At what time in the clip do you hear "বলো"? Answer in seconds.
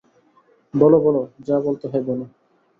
0.73-0.97, 0.99-1.21, 2.03-2.25